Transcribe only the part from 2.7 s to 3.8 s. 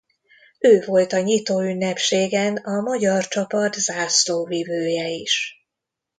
magyar csapat